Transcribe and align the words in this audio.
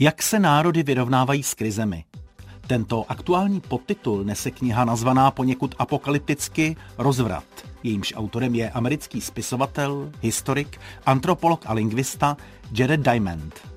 Jak 0.00 0.22
se 0.22 0.38
národy 0.38 0.82
vyrovnávají 0.82 1.42
s 1.42 1.54
krizemi? 1.54 2.04
Tento 2.66 3.04
aktuální 3.08 3.60
podtitul 3.60 4.24
nese 4.24 4.50
kniha 4.50 4.84
nazvaná 4.84 5.30
poněkud 5.30 5.74
apokalypticky 5.78 6.76
Rozvrat. 6.98 7.44
Jejímž 7.82 8.12
autorem 8.16 8.54
je 8.54 8.70
americký 8.70 9.20
spisovatel, 9.20 10.10
historik, 10.20 10.80
antropolog 11.06 11.64
a 11.66 11.72
lingvista 11.72 12.36
Jared 12.72 13.00
Diamond. 13.00 13.68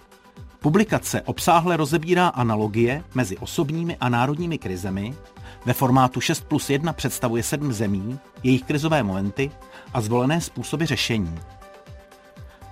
Publikace 0.60 1.21
obsáhle 1.21 1.78
rozebírá 1.78 2.28
analogie 2.28 3.03
mezi 3.15 3.38
osobními 3.38 3.97
a 3.99 4.10
národními 4.10 4.58
krizemi, 4.58 5.15
ve 5.65 5.74
formátu 5.74 6.22
6 6.22 6.46
plus 6.47 6.69
1 6.69 6.94
představuje 6.94 7.44
sedm 7.44 7.74
zemí, 7.74 8.19
jejich 8.44 8.63
krizové 8.63 9.03
momenty 9.03 9.51
a 9.94 10.01
zvolené 10.01 10.42
způsoby 10.42 10.85
řešení. 10.85 11.40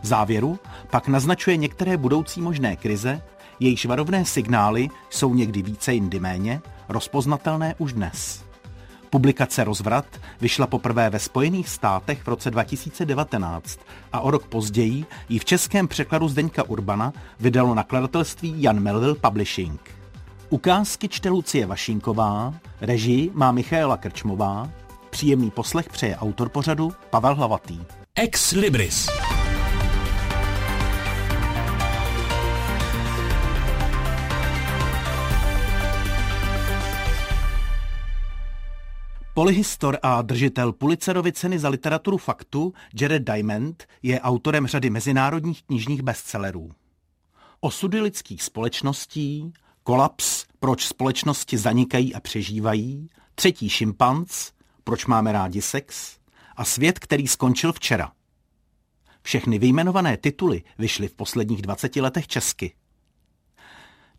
V 0.01 0.05
závěru 0.05 0.59
pak 0.91 1.07
naznačuje 1.07 1.57
některé 1.57 1.97
budoucí 1.97 2.41
možné 2.41 2.75
krize, 2.75 3.21
jejichž 3.59 3.85
varovné 3.85 4.25
signály 4.25 4.89
jsou 5.09 5.33
někdy 5.33 5.61
více 5.61 5.93
jindy 5.93 6.19
méně, 6.19 6.61
rozpoznatelné 6.89 7.75
už 7.77 7.93
dnes. 7.93 8.49
Publikace 9.09 9.63
Rozvrat 9.63 10.05
vyšla 10.41 10.67
poprvé 10.67 11.09
ve 11.09 11.19
Spojených 11.19 11.69
státech 11.69 12.21
v 12.23 12.27
roce 12.27 12.51
2019 12.51 13.79
a 14.13 14.19
o 14.19 14.31
rok 14.31 14.45
později 14.45 15.05
ji 15.29 15.39
v 15.39 15.45
českém 15.45 15.87
překladu 15.87 16.27
Zdeňka 16.27 16.63
Urbana 16.63 17.13
vydalo 17.39 17.75
nakladatelství 17.75 18.61
Jan 18.61 18.79
Melville 18.79 19.15
Publishing. 19.15 19.81
Ukázky 20.49 21.07
čte 21.07 21.29
Lucie 21.29 21.65
Vašínková, 21.65 22.53
režii 22.81 23.31
má 23.33 23.51
Michaela 23.51 23.97
Krčmová, 23.97 24.69
příjemný 25.09 25.51
poslech 25.51 25.89
přeje 25.89 26.17
autor 26.17 26.49
pořadu 26.49 26.91
Pavel 27.09 27.35
Hlavatý. 27.35 27.79
Ex 28.15 28.51
Libris. 28.51 29.09
Polyhistor 39.39 39.99
a 40.01 40.21
držitel 40.21 40.73
Pulitzerovy 40.73 41.31
ceny 41.31 41.59
za 41.59 41.69
literaturu 41.69 42.17
faktu 42.17 42.73
Jared 43.01 43.23
Diamond 43.23 43.87
je 44.03 44.21
autorem 44.21 44.67
řady 44.67 44.89
mezinárodních 44.89 45.63
knižních 45.63 46.01
bestsellerů. 46.01 46.71
Osudy 47.59 48.01
lidských 48.01 48.43
společností, 48.43 49.53
Kolaps, 49.83 50.45
proč 50.59 50.87
společnosti 50.87 51.57
zanikají 51.57 52.15
a 52.15 52.19
přežívají, 52.19 53.07
Třetí 53.35 53.69
šimpanz, 53.69 54.51
proč 54.83 55.05
máme 55.05 55.31
rádi 55.31 55.61
sex 55.61 56.17
a 56.55 56.65
Svět, 56.65 56.99
který 56.99 57.27
skončil 57.27 57.73
včera. 57.73 58.11
Všechny 59.21 59.59
vyjmenované 59.59 60.17
tituly 60.17 60.63
vyšly 60.77 61.07
v 61.07 61.13
posledních 61.13 61.61
20 61.61 61.95
letech 61.95 62.27
česky. 62.27 62.75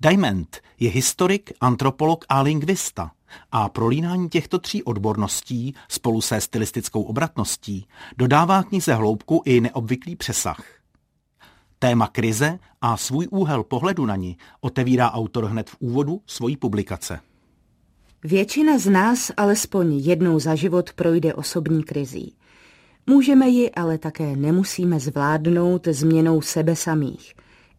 Diamond 0.01 0.61
je 0.79 0.91
historik, 0.91 1.53
antropolog 1.61 2.25
a 2.29 2.43
lingvista 2.43 3.11
a 3.53 3.69
prolínání 3.69 4.29
těchto 4.29 4.59
tří 4.59 4.83
odborností 4.83 5.75
spolu 5.89 6.21
se 6.21 6.41
stylistickou 6.41 7.03
obratností 7.03 7.87
dodává 8.17 8.63
knize 8.63 8.95
hloubku 8.95 9.43
i 9.45 9.61
neobvyklý 9.61 10.17
přesah. 10.17 10.63
Téma 11.79 12.07
krize 12.07 12.59
a 12.81 12.97
svůj 12.97 13.29
úhel 13.31 13.65
pohledu 13.65 14.07
na 14.07 14.17
ní 14.17 14.37
otevírá 14.61 15.13
autor 15.13 15.45
hned 15.45 15.71
v 15.71 15.77
úvodu 15.81 16.21
svojí 16.27 16.57
publikace. 16.57 17.21
Většina 18.25 18.79
z 18.79 18.87
nás 18.87 19.33
alespoň 19.37 19.99
jednou 19.99 20.39
za 20.39 20.55
život 20.55 20.93
projde 20.93 21.35
osobní 21.35 21.83
krizí. 21.83 22.35
Můžeme 23.07 23.49
ji 23.49 23.71
ale 23.71 23.99
také 23.99 24.37
nemusíme 24.37 25.01
zvládnout 25.01 25.89
změnou 25.89 26.41
sebe 26.41 26.77
samých. 26.77 27.35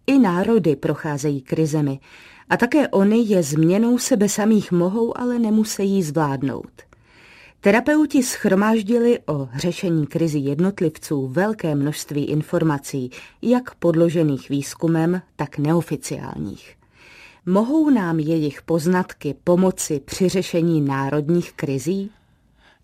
I 0.07 0.19
národy 0.19 0.75
procházejí 0.75 1.41
krizemi 1.41 1.99
a 2.51 2.57
také 2.57 2.87
oni 2.87 3.27
je 3.27 3.43
změnou 3.43 3.97
sebe 3.97 4.29
samých 4.29 4.71
mohou, 4.71 5.17
ale 5.17 5.39
nemusí 5.39 6.03
zvládnout. 6.03 6.71
Terapeuti 7.61 8.23
schromáždili 8.23 9.19
o 9.25 9.49
řešení 9.55 10.07
krizi 10.07 10.39
jednotlivců 10.39 11.27
velké 11.27 11.75
množství 11.75 12.25
informací, 12.25 13.09
jak 13.41 13.75
podložených 13.75 14.49
výzkumem, 14.49 15.21
tak 15.35 15.57
neoficiálních. 15.57 16.75
Mohou 17.45 17.89
nám 17.89 18.19
jejich 18.19 18.61
poznatky 18.61 19.35
pomoci 19.43 19.99
při 20.05 20.29
řešení 20.29 20.81
národních 20.81 21.53
krizí? 21.53 22.11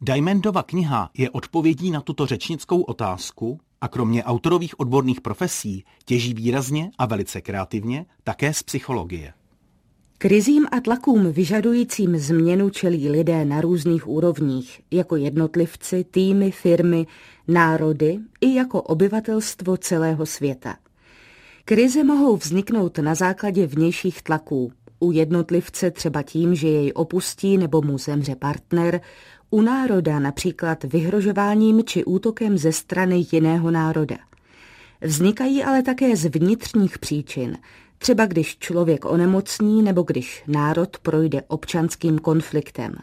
Diamondova 0.01 0.63
kniha 0.63 1.09
je 1.17 1.29
odpovědí 1.29 1.91
na 1.91 2.01
tuto 2.01 2.25
řečnickou 2.25 2.81
otázku 2.81 3.59
a 3.81 3.87
kromě 3.87 4.23
autorových 4.23 4.79
odborných 4.79 5.21
profesí 5.21 5.83
těží 6.05 6.33
výrazně 6.33 6.91
a 6.97 7.05
velice 7.05 7.41
kreativně 7.41 8.05
také 8.23 8.53
z 8.53 8.63
psychologie. 8.63 9.33
Krizím 10.19 10.67
a 10.71 10.79
tlakům 10.79 11.31
vyžadujícím 11.31 12.17
změnu 12.17 12.69
čelí 12.69 13.09
lidé 13.09 13.45
na 13.45 13.61
různých 13.61 14.07
úrovních, 14.07 14.81
jako 14.91 15.15
jednotlivci, 15.15 16.03
týmy, 16.11 16.51
firmy, 16.51 17.07
národy 17.47 18.19
i 18.41 18.55
jako 18.55 18.81
obyvatelstvo 18.81 19.77
celého 19.77 20.25
světa. 20.25 20.75
Krize 21.65 22.03
mohou 22.03 22.37
vzniknout 22.37 22.97
na 22.97 23.15
základě 23.15 23.67
vnějších 23.67 24.21
tlaků, 24.21 24.71
u 24.99 25.11
jednotlivce 25.11 25.91
třeba 25.91 26.23
tím, 26.23 26.55
že 26.55 26.67
jej 26.67 26.91
opustí 26.95 27.57
nebo 27.57 27.81
mu 27.81 27.97
zemře 27.97 28.35
partner, 28.35 29.01
u 29.49 29.61
národa 29.61 30.19
například 30.19 30.83
vyhrožováním 30.83 31.83
či 31.83 32.05
útokem 32.05 32.57
ze 32.57 32.71
strany 32.71 33.25
jiného 33.31 33.71
národa. 33.71 34.17
Vznikají 35.01 35.63
ale 35.63 35.83
také 35.83 36.15
z 36.15 36.25
vnitřních 36.25 36.99
příčin, 36.99 37.57
třeba 37.97 38.25
když 38.25 38.57
člověk 38.57 39.05
onemocní 39.05 39.81
nebo 39.83 40.01
když 40.01 40.43
národ 40.47 40.97
projde 40.97 41.41
občanským 41.47 42.19
konfliktem. 42.19 42.95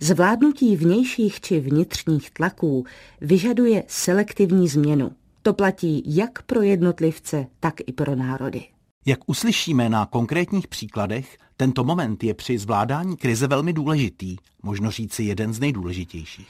Zvládnutí 0.00 0.76
vnějších 0.76 1.40
či 1.40 1.60
vnitřních 1.60 2.30
tlaků 2.30 2.84
vyžaduje 3.20 3.84
selektivní 3.86 4.68
změnu. 4.68 5.12
To 5.42 5.54
platí 5.54 6.02
jak 6.06 6.42
pro 6.42 6.62
jednotlivce, 6.62 7.46
tak 7.60 7.74
i 7.86 7.92
pro 7.92 8.16
národy. 8.16 8.62
Jak 9.06 9.18
uslyšíme 9.26 9.88
na 9.88 10.06
konkrétních 10.06 10.68
příkladech, 10.68 11.38
tento 11.56 11.84
moment 11.84 12.24
je 12.24 12.34
při 12.34 12.58
zvládání 12.58 13.16
krize 13.16 13.46
velmi 13.46 13.72
důležitý, 13.72 14.36
možno 14.62 14.90
říci 14.90 15.22
jeden 15.22 15.52
z 15.52 15.60
nejdůležitějších. 15.60 16.48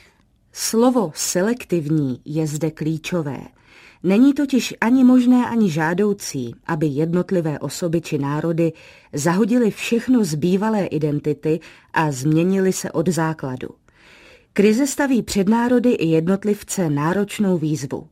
Slovo 0.53 1.13
selektivní 1.15 2.21
je 2.25 2.47
zde 2.47 2.71
klíčové– 2.71 3.41
Není 4.03 4.35
totiž 4.35 4.75
ani 4.81 5.05
možné, 5.05 5.47
ani 5.47 5.71
žádoucí, 5.71 6.55
aby 6.67 6.87
jednotlivé 6.87 7.59
osoby 7.59 8.01
či 8.01 8.19
národy 8.19 8.73
zahodili 9.13 9.71
všechno 9.71 10.25
z 10.25 10.35
bývalé 10.35 10.87
identity 10.87 11.61
a 11.93 12.13
změnili 12.13 12.73
se 12.73 12.93
od 12.93 13.09
základu. 13.09 13.69
Krize 14.53 14.87
staví 14.87 15.23
před 15.23 15.49
národy 15.49 15.91
i 15.91 16.07
jednotlivce 16.07 16.91
náročnou 16.91 17.59
výzvu. 17.59 18.07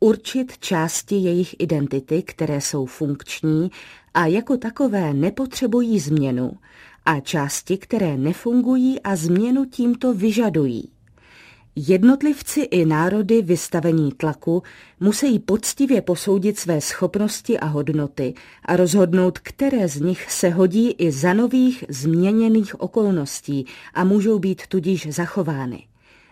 Určit 0.00 0.58
části 0.58 1.14
jejich 1.14 1.54
identity, 1.58 2.22
které 2.22 2.60
jsou 2.60 2.86
funkční 2.86 3.70
a 4.14 4.26
jako 4.26 4.56
takové 4.56 5.14
nepotřebují 5.14 6.00
změnu, 6.00 6.52
a 7.06 7.20
části, 7.20 7.78
které 7.78 8.16
nefungují 8.16 9.00
a 9.00 9.16
změnu 9.16 9.64
tímto 9.64 10.14
vyžadují. 10.14 10.90
Jednotlivci 11.76 12.60
i 12.60 12.84
národy 12.84 13.42
vystavení 13.42 14.12
tlaku 14.12 14.62
musí 15.00 15.38
poctivě 15.38 16.02
posoudit 16.02 16.58
své 16.58 16.80
schopnosti 16.80 17.58
a 17.60 17.66
hodnoty 17.66 18.34
a 18.64 18.76
rozhodnout, 18.76 19.38
které 19.38 19.88
z 19.88 20.00
nich 20.00 20.32
se 20.32 20.48
hodí 20.48 20.90
i 20.90 21.12
za 21.12 21.32
nových 21.32 21.84
změněných 21.88 22.80
okolností 22.80 23.66
a 23.94 24.04
můžou 24.04 24.38
být 24.38 24.66
tudíž 24.66 25.08
zachovány. 25.10 25.86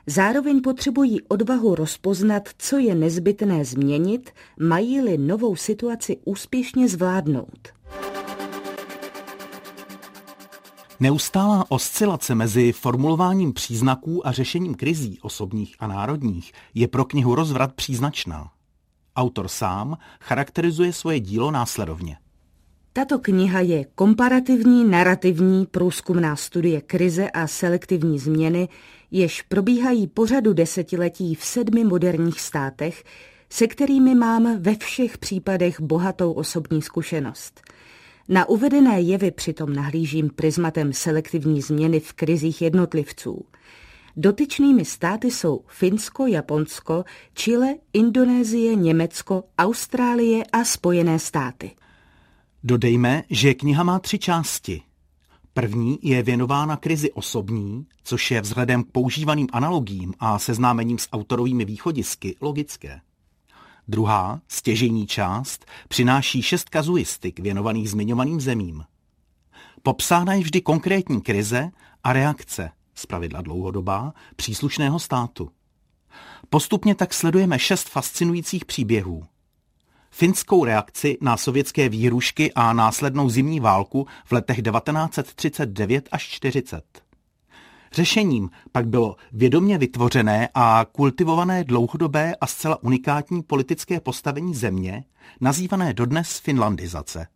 Zároveň 0.06 0.60
potřebují 0.60 1.22
odvahu 1.22 1.74
rozpoznat, 1.74 2.48
co 2.58 2.78
je 2.78 2.94
nezbytné 2.94 3.64
změnit, 3.64 4.30
mají-li 4.60 5.18
novou 5.18 5.56
situaci 5.56 6.16
úspěšně 6.24 6.88
zvládnout. 6.88 7.68
Neustálá 11.02 11.64
oscilace 11.68 12.34
mezi 12.34 12.72
formulováním 12.72 13.52
příznaků 13.52 14.26
a 14.26 14.32
řešením 14.32 14.74
krizí 14.74 15.18
osobních 15.22 15.76
a 15.78 15.86
národních 15.86 16.52
je 16.74 16.88
pro 16.88 17.04
knihu 17.04 17.34
Rozvrat 17.34 17.72
příznačná. 17.72 18.50
Autor 19.16 19.48
sám 19.48 19.98
charakterizuje 20.20 20.92
svoje 20.92 21.20
dílo 21.20 21.50
následovně. 21.50 22.16
Tato 22.92 23.18
kniha 23.18 23.60
je 23.60 23.84
komparativní 23.94 24.84
narrativní 24.84 25.66
průzkumná 25.66 26.36
studie 26.36 26.80
krize 26.80 27.30
a 27.30 27.46
selektivní 27.46 28.18
změny, 28.18 28.68
jež 29.10 29.42
probíhají 29.42 30.06
po 30.06 30.26
řadu 30.26 30.52
desetiletí 30.52 31.34
v 31.34 31.44
sedmi 31.44 31.84
moderních 31.84 32.40
státech, 32.40 33.04
se 33.50 33.66
kterými 33.66 34.14
mám 34.14 34.62
ve 34.62 34.74
všech 34.76 35.18
případech 35.18 35.80
bohatou 35.80 36.32
osobní 36.32 36.82
zkušenost– 36.82 37.60
na 38.32 38.48
uvedené 38.48 39.00
jevy 39.00 39.30
přitom 39.30 39.72
nahlížím 39.72 40.30
prismatem 40.30 40.92
selektivní 40.92 41.62
změny 41.62 42.00
v 42.00 42.12
krizích 42.12 42.62
jednotlivců. 42.62 43.44
Dotyčnými 44.16 44.84
státy 44.84 45.30
jsou 45.30 45.60
Finsko, 45.66 46.26
Japonsko, 46.26 47.04
Chile, 47.34 47.74
Indonésie, 47.92 48.74
Německo, 48.74 49.44
Austrálie 49.58 50.44
a 50.44 50.64
Spojené 50.64 51.18
státy. 51.18 51.70
Dodejme, 52.64 53.22
že 53.30 53.54
kniha 53.54 53.82
má 53.82 53.98
tři 53.98 54.18
části. 54.18 54.82
První 55.54 55.98
je 56.02 56.22
věnována 56.22 56.76
krizi 56.76 57.12
osobní, 57.12 57.86
což 58.04 58.30
je 58.30 58.40
vzhledem 58.40 58.84
k 58.84 58.90
používaným 58.92 59.48
analogím 59.52 60.14
a 60.18 60.38
seznámením 60.38 60.98
s 60.98 61.08
autorovými 61.12 61.64
východisky 61.64 62.36
logické. 62.40 63.00
Druhá, 63.92 64.40
stěžení 64.48 65.06
část, 65.06 65.64
přináší 65.88 66.42
šest 66.42 66.68
kazuistik 66.68 67.40
věnovaných 67.40 67.90
zmiňovaným 67.90 68.40
zemím. 68.40 68.84
Popsána 69.82 70.34
je 70.34 70.40
vždy 70.40 70.60
konkrétní 70.60 71.20
krize 71.20 71.70
a 72.04 72.12
reakce, 72.12 72.70
zpravidla 72.94 73.40
dlouhodobá, 73.42 74.12
příslušného 74.36 74.98
státu. 74.98 75.50
Postupně 76.50 76.94
tak 76.94 77.14
sledujeme 77.14 77.58
šest 77.58 77.88
fascinujících 77.88 78.64
příběhů. 78.64 79.24
Finskou 80.10 80.64
reakci 80.64 81.18
na 81.20 81.36
sovětské 81.36 81.88
výhrušky 81.88 82.52
a 82.52 82.72
následnou 82.72 83.28
zimní 83.28 83.60
válku 83.60 84.06
v 84.24 84.32
letech 84.32 84.62
1939 84.62 86.08
až 86.12 86.22
40. 86.22 87.01
Řešením 87.92 88.50
pak 88.72 88.88
bylo 88.88 89.16
vědomě 89.32 89.78
vytvořené 89.78 90.48
a 90.54 90.86
kultivované 90.92 91.64
dlouhodobé 91.64 92.34
a 92.40 92.46
zcela 92.46 92.82
unikátní 92.82 93.42
politické 93.42 94.00
postavení 94.00 94.54
země, 94.54 95.04
nazývané 95.40 95.94
dodnes 95.94 96.38
finlandizace. 96.38 97.26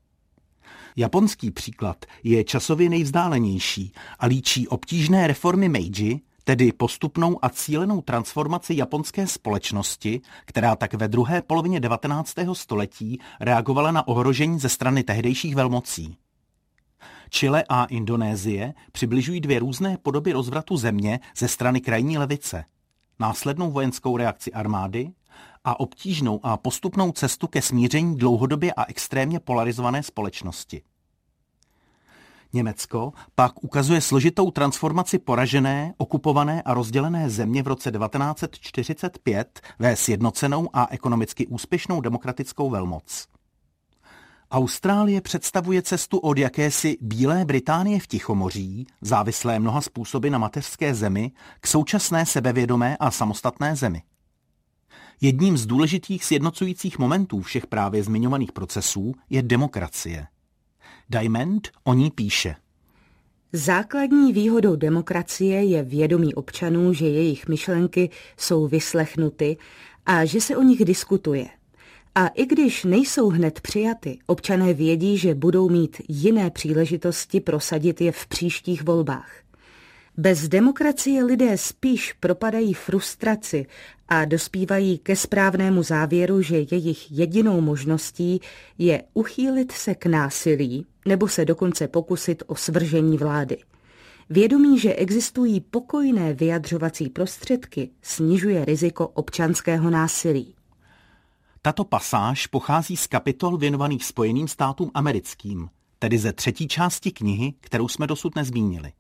Japonský 0.97 1.50
příklad 1.50 2.05
je 2.25 2.44
časově 2.44 2.88
nejvzdálenější 2.88 3.93
a 4.19 4.26
líčí 4.26 4.69
obtížné 4.69 5.26
reformy 5.26 5.69
Meiji, 5.69 6.20
tedy 6.44 6.73
postupnou 6.73 7.38
a 7.43 7.49
cílenou 7.49 8.00
transformaci 8.00 8.75
japonské 8.76 9.26
společnosti, 9.26 10.20
která 10.44 10.76
tak 10.76 10.94
ve 10.94 11.09
druhé 11.09 11.43
polovině 11.43 11.81
19. 11.81 12.35
století 12.52 13.20
reagovala 13.41 13.93
na 13.93 14.09
ohrožení 14.09 14.59
ze 14.59 14.69
strany 14.69 15.02
tehdejších 15.02 15.55
velmocí. 15.55 16.17
Chile 17.31 17.64
a 17.69 17.84
Indonésie 17.84 18.75
přibližují 18.93 19.40
dvě 19.40 19.58
různé 19.58 19.96
podoby 20.02 20.32
rozvratu 20.32 20.76
země 20.76 21.20
ze 21.37 21.49
strany 21.49 21.81
krajní 21.81 22.19
levice. 22.19 22.64
Následnou 23.19 23.70
vojenskou 23.70 24.17
reakci 24.17 24.52
armády 24.52 25.12
a 25.64 25.81
obtížnou 25.81 26.40
a 26.43 26.56
postupnou 26.56 27.12
cestu 27.12 27.46
ke 27.46 27.62
smíření 27.62 28.17
dlouhodobě 28.17 28.73
a 28.73 28.84
extrémně 28.84 29.40
polarizované 29.40 30.02
společnosti. 30.02 30.82
Německo 32.52 33.12
pak 33.34 33.64
ukazuje 33.64 34.00
složitou 34.00 34.50
transformaci 34.50 35.19
poražené, 35.19 35.94
okupované 35.99 36.62
a 36.62 36.75
rozdělené 36.75 37.31
země 37.31 37.62
v 37.62 37.67
roce 37.67 37.90
1945 37.90 39.61
ve 39.78 39.96
sjednocenou 39.96 40.69
a 40.73 40.87
ekonomicky 40.90 41.46
úspěšnou 41.46 42.00
demokratickou 42.00 42.70
velmoc. 42.70 43.28
Austrálie 44.50 45.20
představuje 45.20 45.82
cestu 45.82 46.19
od 46.19 46.38
jakési 46.38 46.96
Bílé 47.00 47.44
Británie 47.44 48.00
v 48.00 48.06
Tichomoří, 48.06 48.87
závislé 49.00 49.58
mnoha 49.58 49.81
způsoby 49.81 50.28
na 50.28 50.38
mateřské 50.38 50.94
zemi, 50.94 51.32
k 51.60 51.66
současné 51.66 52.26
sebevědomé 52.26 52.96
a 52.96 53.10
samostatné 53.10 53.76
zemi. 53.76 54.02
Jedním 55.20 55.56
z 55.56 55.66
důležitých 55.66 56.25
sjednocujících 56.25 56.98
momentů 56.98 57.40
všech 57.40 57.66
právě 57.66 58.02
zmiňovaných 58.02 58.52
procesů 58.52 59.14
je 59.31 59.43
demokracie. 59.43 60.26
Diamond 61.10 61.69
o 61.84 61.94
ní 61.94 62.10
píše. 62.10 62.54
Základní 63.52 64.32
výhodou 64.32 64.76
demokracie 64.76 65.64
je 65.64 65.82
vědomí 65.82 66.34
občanů, 66.34 66.92
že 66.92 67.06
jejich 67.06 67.49
myšlenky 67.49 68.10
jsou 68.37 68.69
vyslechnuty 68.69 69.56
a 70.06 70.25
že 70.25 70.40
se 70.40 70.56
o 70.56 70.62
nich 70.62 70.84
diskutuje. 70.84 71.46
A 72.18 72.26
i 72.26 72.46
když 72.46 72.84
nejsou 72.84 73.28
hned 73.28 73.60
přijaty, 73.60 74.18
občané 74.26 74.74
vědí, 74.74 75.18
že 75.18 75.34
budou 75.34 75.68
mít 75.68 75.96
jiné 76.08 76.50
příležitosti 76.50 77.40
prosadit 77.40 78.00
je 78.00 78.12
v 78.12 78.26
příštích 78.26 78.82
volbách. 78.82 79.32
Bez 80.16 80.48
demokracie 80.48 81.24
lidé 81.24 81.58
spíš 81.58 82.12
propadají 82.12 82.74
frustraci 82.74 83.66
a 84.08 84.24
dospívají 84.24 84.98
ke 84.98 85.16
správnému 85.16 85.82
závěru, 85.82 86.42
že 86.42 86.56
jejich 86.56 87.12
jedinou 87.12 87.60
možností 87.60 88.40
je 88.78 89.02
uchýlit 89.14 89.72
se 89.72 89.94
k 89.94 90.06
násilí 90.06 90.86
nebo 91.06 91.28
se 91.28 91.44
dokonce 91.44 91.88
pokusit 91.88 92.42
o 92.46 92.54
svržení 92.54 93.16
vlády. 93.18 93.56
Vědomí, 94.30 94.78
že 94.78 94.94
existují 94.94 95.60
pokojné 95.60 96.34
vyjadřovací 96.34 97.08
prostředky, 97.08 97.90
snižuje 98.02 98.64
riziko 98.64 99.08
občanského 99.08 99.90
násilí. 99.90 100.56
Tato 101.66 101.84
pasáž 101.84 102.46
pochází 102.46 102.96
z 102.96 103.06
kapitol 103.06 103.56
věnovaných 103.56 104.04
Spojeným 104.04 104.48
státům 104.48 104.90
americkým, 104.94 105.68
tedy 105.98 106.18
ze 106.18 106.32
třetí 106.32 106.68
části 106.68 107.10
knihy, 107.10 107.54
kterou 107.60 107.88
jsme 107.88 108.06
dosud 108.06 108.36
nezmínili. 108.36 108.92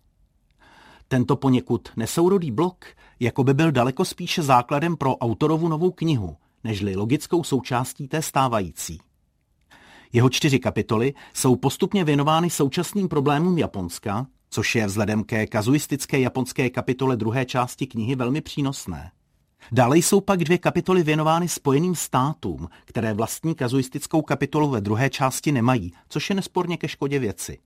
Tento 1.08 1.36
poněkud 1.36 1.88
nesourodý 1.96 2.50
blok 2.50 2.84
jako 3.20 3.44
by 3.44 3.54
byl 3.54 3.72
daleko 3.72 4.04
spíše 4.04 4.42
základem 4.42 4.96
pro 4.96 5.16
autorovu 5.16 5.68
novou 5.68 5.90
knihu, 5.90 6.36
nežli 6.64 6.96
logickou 6.96 7.44
součástí 7.44 8.08
té 8.08 8.22
stávající. 8.22 9.00
Jeho 10.12 10.30
čtyři 10.30 10.58
kapitoly 10.58 11.14
jsou 11.34 11.56
postupně 11.56 12.04
věnovány 12.04 12.50
současným 12.50 13.08
problémům 13.08 13.58
Japonska, 13.58 14.26
což 14.50 14.74
je 14.74 14.86
vzhledem 14.86 15.24
ke 15.24 15.46
kazuistické 15.46 16.20
japonské 16.20 16.70
kapitole 16.70 17.16
druhé 17.16 17.44
části 17.44 17.86
knihy 17.86 18.14
velmi 18.14 18.40
přínosné. 18.40 19.10
Dále 19.72 19.98
jsou 19.98 20.20
pak 20.20 20.44
dvě 20.44 20.58
kapitoly 20.58 21.02
věnovány 21.02 21.48
Spojeným 21.48 21.94
státům, 21.94 22.68
které 22.84 23.14
vlastní 23.14 23.54
kazuistickou 23.54 24.22
kapitolu 24.22 24.70
ve 24.70 24.80
druhé 24.80 25.10
části 25.10 25.52
nemají, 25.52 25.92
což 26.08 26.30
je 26.30 26.36
nesporně 26.36 26.76
ke 26.76 26.88
škodě 26.88 27.18
věci. 27.18 27.58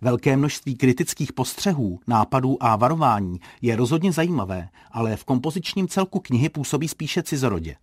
Velké 0.00 0.36
množství 0.36 0.76
kritických 0.76 1.32
postřehů, 1.32 2.00
nápadů 2.06 2.56
a 2.60 2.76
varování 2.76 3.40
je 3.62 3.76
rozhodně 3.76 4.12
zajímavé, 4.12 4.68
ale 4.90 5.16
v 5.16 5.24
kompozičním 5.24 5.88
celku 5.88 6.20
knihy 6.20 6.48
působí 6.48 6.88
spíše 6.88 7.22
cizorodě. 7.22 7.76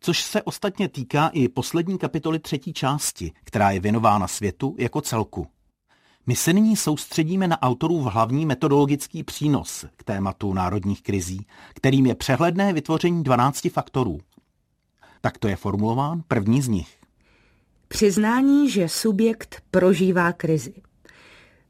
Což 0.00 0.22
se 0.22 0.42
ostatně 0.42 0.88
týká 0.88 1.28
i 1.28 1.48
poslední 1.48 1.98
kapitoly 1.98 2.38
třetí 2.38 2.72
části, 2.72 3.32
která 3.44 3.70
je 3.70 3.80
věnována 3.80 4.28
světu 4.28 4.74
jako 4.78 5.00
celku. 5.00 5.46
My 6.28 6.36
se 6.36 6.52
nyní 6.52 6.76
soustředíme 6.76 7.48
na 7.48 7.62
autorův 7.62 8.06
hlavní 8.06 8.46
metodologický 8.46 9.22
přínos 9.24 9.86
k 9.96 10.04
tématu 10.04 10.52
národních 10.52 11.02
krizí, 11.02 11.46
kterým 11.74 12.06
je 12.06 12.14
přehledné 12.14 12.72
vytvoření 12.72 13.22
12 13.22 13.68
faktorů. 13.70 14.18
Takto 15.20 15.48
je 15.48 15.56
formulován 15.56 16.22
první 16.28 16.62
z 16.62 16.68
nich. 16.68 16.96
Přiznání, 17.88 18.70
že 18.70 18.88
subjekt 18.88 19.62
prožívá 19.70 20.32
krizi. 20.32 20.74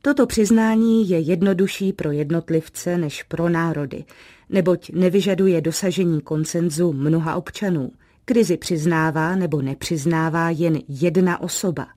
Toto 0.02 0.26
přiznání 0.26 1.08
je 1.08 1.18
jednodušší 1.18 1.92
pro 1.92 2.10
jednotlivce 2.12 2.98
než 2.98 3.22
pro 3.22 3.48
národy, 3.48 4.04
neboť 4.48 4.90
nevyžaduje 4.90 5.60
dosažení 5.60 6.20
konsenzu 6.20 6.92
mnoha 6.92 7.36
občanů. 7.36 7.92
Krizi 8.24 8.56
přiznává 8.56 9.36
nebo 9.36 9.62
nepřiznává 9.62 10.50
jen 10.50 10.78
jedna 10.88 11.40
osoba. 11.40 11.95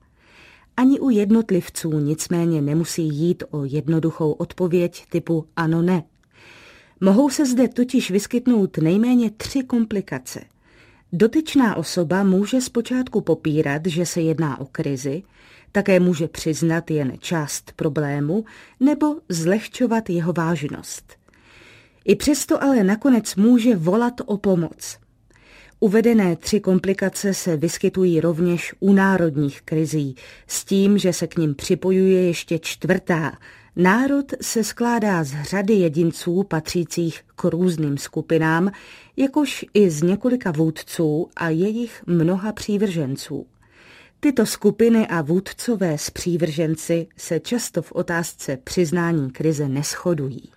Ani 0.76 1.00
u 1.00 1.10
jednotlivců 1.10 1.98
nicméně 1.98 2.62
nemusí 2.62 3.08
jít 3.08 3.42
o 3.50 3.64
jednoduchou 3.64 4.32
odpověď 4.32 5.06
typu 5.08 5.46
ano 5.56 5.82
ne. 5.82 6.02
Mohou 7.00 7.30
se 7.30 7.46
zde 7.46 7.68
totiž 7.68 8.10
vyskytnout 8.10 8.78
nejméně 8.78 9.30
tři 9.30 9.62
komplikace. 9.62 10.40
Dotyčná 11.12 11.76
osoba 11.76 12.22
může 12.24 12.60
zpočátku 12.60 13.20
popírat, 13.20 13.86
že 13.86 14.06
se 14.06 14.20
jedná 14.20 14.60
o 14.60 14.64
krizi, 14.64 15.22
také 15.72 16.00
může 16.00 16.28
přiznat 16.28 16.90
jen 16.90 17.12
část 17.18 17.72
problému 17.76 18.44
nebo 18.80 19.16
zlehčovat 19.28 20.10
jeho 20.10 20.32
vážnost. 20.32 21.16
I 22.04 22.16
přesto 22.16 22.62
ale 22.62 22.84
nakonec 22.84 23.36
může 23.36 23.76
volat 23.76 24.14
o 24.26 24.36
pomoc. 24.36 24.98
Uvedené 25.82 26.36
tři 26.36 26.60
komplikace 26.60 27.34
se 27.34 27.56
vyskytují 27.56 28.20
rovněž 28.20 28.74
u 28.80 28.92
národních 28.92 29.62
krizí, 29.62 30.14
s 30.46 30.64
tím, 30.64 30.98
že 30.98 31.12
se 31.12 31.26
k 31.26 31.36
ním 31.38 31.54
připojuje 31.54 32.22
ještě 32.22 32.58
čtvrtá. 32.58 33.38
Národ 33.76 34.32
se 34.40 34.64
skládá 34.64 35.24
z 35.24 35.42
řady 35.42 35.74
jedinců 35.74 36.42
patřících 36.42 37.20
k 37.36 37.44
různým 37.44 37.98
skupinám, 37.98 38.70
jakož 39.16 39.64
i 39.74 39.90
z 39.90 40.02
několika 40.02 40.50
vůdců 40.50 41.28
a 41.36 41.48
jejich 41.48 42.02
mnoha 42.06 42.52
přívrženců. 42.52 43.46
Tyto 44.20 44.46
skupiny 44.46 45.06
a 45.06 45.22
vůdcové 45.22 45.98
spřívrženci 45.98 47.06
se 47.16 47.40
často 47.40 47.82
v 47.82 47.92
otázce 47.92 48.58
přiznání 48.64 49.30
krize 49.30 49.68
neschodují. 49.68 50.50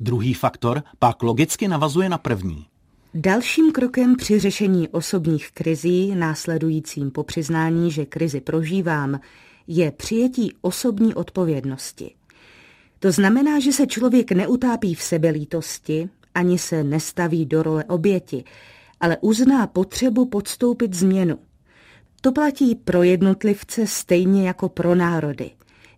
Druhý 0.00 0.34
faktor 0.34 0.82
pak 0.98 1.22
logicky 1.22 1.68
navazuje 1.68 2.08
na 2.08 2.18
první. 2.18 2.71
Dalším 3.14 3.72
krokem 3.72 4.16
při 4.16 4.38
řešení 4.38 4.88
osobních 4.88 5.50
krizí, 5.50 6.14
následujícím 6.14 7.10
po 7.10 7.24
přiznání, 7.24 7.90
že 7.90 8.06
krizi 8.06 8.40
prožívám, 8.40 9.20
je 9.66 9.90
přijetí 9.90 10.52
osobní 10.60 11.14
odpovědnosti. 11.14 12.14
To 12.98 13.12
znamená, 13.12 13.60
že 13.60 13.72
se 13.72 13.86
člověk 13.86 14.32
neutápí 14.32 14.94
v 14.94 15.02
sebelítosti, 15.02 16.08
ani 16.34 16.58
se 16.58 16.84
nestaví 16.84 17.46
do 17.46 17.62
role 17.62 17.84
oběti, 17.84 18.44
ale 19.00 19.16
uzná 19.20 19.66
potřebu 19.66 20.26
podstoupit 20.26 20.94
změnu– 20.94 21.38
To 22.24 22.32
platí 22.32 22.74
pro 22.74 23.02
jednotlivce 23.02 23.86
stejně 23.86 24.46
jako 24.46 24.68
pro 24.68 24.94
národy. 24.94 25.50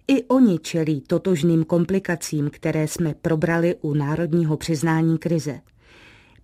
I 0.09 0.25
oni 0.25 0.59
čelí 0.59 1.01
totožným 1.01 1.65
komplikacím, 1.65 2.51
které 2.51 2.89
jsme 2.89 3.15
probrali 3.23 3.77
u 3.81 3.95
národního 3.95 4.57
přiznání 4.57 5.19
krize. 5.19 5.61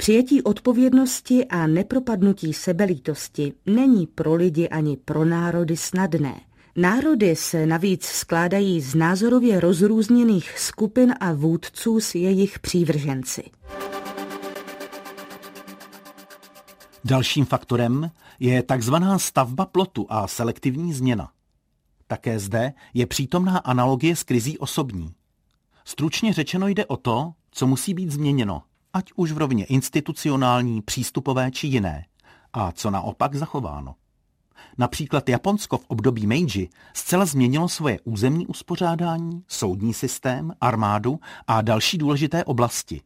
Přijetí 0.00 0.42
odpovědnosti 0.42 1.46
a 1.46 1.66
nepropadnutí 1.66 2.52
sebelítosti 2.52 3.52
není 3.66 4.06
pro 4.06 4.34
lidi 4.34 4.68
ani 4.68 4.96
pro 4.96 5.24
národy 5.24 5.76
snadné. 5.76 6.40
Národy 6.76 7.36
se 7.36 7.66
navíc 7.66 8.04
skládají 8.04 8.80
z 8.80 8.94
názorově 8.94 9.60
rozrůzněných 9.60 10.58
skupin 10.58 11.14
a 11.20 11.32
vůdců 11.32 12.00
s 12.00 12.14
jejich 12.14 12.58
přívrženci. 12.58 13.42
Dalším 17.04 17.44
faktorem 17.44 18.10
je 18.38 18.62
takzvaná 18.62 19.18
stavba 19.18 19.66
plotu 19.66 20.06
a 20.08 20.26
selektivní 20.26 20.92
změna. 20.92 21.30
Také 22.06 22.38
zde 22.38 22.72
je 22.94 23.06
přítomná 23.06 23.58
analogie 23.58 24.16
s 24.16 24.22
krizí 24.22 24.58
osobní. 24.58 25.14
Stručně 25.84 26.32
řečeno 26.32 26.68
jde 26.68 26.86
o 26.86 26.96
to, 26.96 27.32
co 27.50 27.66
musí 27.66 27.94
být 27.94 28.10
změněno, 28.10 28.62
ať 28.92 29.12
už 29.16 29.32
v 29.32 29.38
rovině 29.38 29.64
institucionální, 29.64 30.82
přístupové 30.82 31.50
či 31.50 31.66
jiné, 31.66 32.04
a 32.52 32.72
co 32.72 32.90
naopak 32.90 33.34
zachováno. 33.34 33.94
Například 34.78 35.28
Japonsko 35.28 35.78
v 35.78 35.84
období 35.88 36.26
Meiji 36.26 36.68
zcela 36.94 37.24
změnilo 37.24 37.68
svoje 37.68 38.00
územní 38.04 38.46
uspořádání, 38.46 39.44
soudní 39.48 39.94
systém, 39.94 40.52
armádu 40.60 41.20
a 41.46 41.62
další 41.62 41.98
důležité 41.98 42.44
oblasti. 42.44 43.00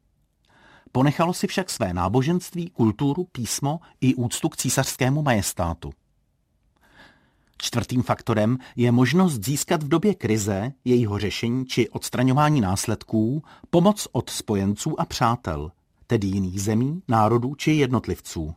Ponechalo 0.93 1.35
si 1.35 1.47
však 1.47 1.71
své 1.71 1.93
náboženství, 1.93 2.71
kulturu, 2.71 3.25
písmo 3.33 3.81
i 4.01 4.15
úctu 4.15 4.49
k 4.49 4.57
císařskému 4.57 5.23
majestátu. 5.23 5.93
Čtvrtým 7.59 8.03
faktorem 8.03 8.59
je 8.77 8.93
možnost 8.93 9.45
získat 9.45 9.83
v 9.83 9.89
době 9.89 10.15
krize, 10.15 10.73
jejího 10.85 11.19
řešení 11.19 11.67
či 11.67 11.89
odstraňování 11.89 12.61
následků 12.61 13.43
pomoc 13.71 14.09
od 14.13 14.31
spojenců 14.31 15.01
a 15.01 15.05
přátel, 15.05 15.73
tedy 16.07 16.27
jiných 16.27 16.63
zemí, 16.63 17.03
národů 17.09 17.55
či 17.55 17.71
jednotlivců. 17.71 18.55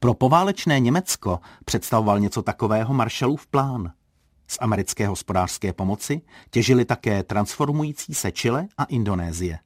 Pro 0.00 0.14
poválečné 0.14 0.80
Německo 0.80 1.40
představoval 1.64 2.20
něco 2.20 2.42
takového 2.42 2.94
Marshallův 2.94 3.46
plán. 3.46 3.92
Z 4.46 4.58
americké 4.60 5.08
hospodářské 5.08 5.72
pomoci 5.72 6.20
těžili 6.50 6.84
také 6.84 7.22
transformující 7.22 8.14
se 8.14 8.32
Chile 8.32 8.66
a 8.78 8.84
Indonésie. 8.84 9.58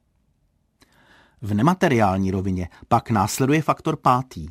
V 1.41 1.53
nemateriální 1.53 2.31
rovině 2.31 2.69
pak 2.87 3.09
následuje 3.09 3.61
faktor 3.61 3.95
pátý, 3.95 4.47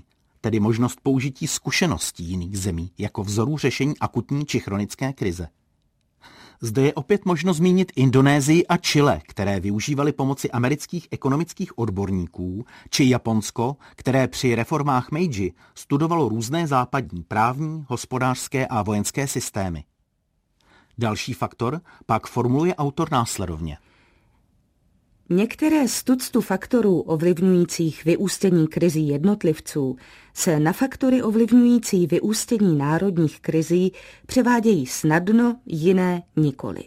tedy 0.46 0.60
možnost 0.60 1.00
použití 1.02 1.46
zkušeností 1.46 2.24
jiných 2.24 2.58
zemí 2.58 2.90
jako 2.98 3.22
vzorů 3.22 3.58
řešení 3.58 3.98
akutní 3.98 4.46
či 4.46 4.60
chronické 4.60 5.12
krize. 5.12 5.48
Zde 6.60 6.82
je 6.82 6.94
opět 6.94 7.24
možno 7.24 7.52
zmínit 7.52 7.92
Indonésii 7.96 8.66
a 8.66 8.76
Chile, 8.76 9.20
které 9.28 9.60
využívali 9.60 10.12
pomoci 10.12 10.50
amerických 10.50 11.08
ekonomických 11.10 11.78
odborníků, 11.78 12.64
či 12.90 13.08
Japonsko, 13.08 13.76
které 13.96 14.28
při 14.28 14.54
reformách 14.54 15.10
Meiji 15.10 15.52
studovalo 15.74 16.28
různé 16.28 16.66
západní 16.66 17.22
právní, 17.22 17.84
hospodářské 17.88 18.66
a 18.66 18.82
vojenské 18.82 19.26
systémy. 19.26 19.84
Další 20.98 21.32
faktor 21.32 21.80
pak 22.06 22.26
formuluje 22.26 22.74
autor 22.74 23.12
následovně. 23.12 23.78
Některé 25.28 25.88
z 25.88 26.04
tuctu 26.04 26.40
faktorů 26.40 27.00
ovlivňujících 27.00 28.04
vyústění 28.04 28.68
krizí 28.68 29.08
jednotlivců 29.08 29.96
se 30.34 30.60
na 30.60 30.72
faktory 30.72 31.22
ovlivňující 31.22 32.06
vyústění 32.06 32.78
národních 32.78 33.40
krizí 33.40 33.92
převádějí 34.26 34.86
snadno, 34.86 35.56
jiné 35.66 36.22
nikoli. 36.36 36.84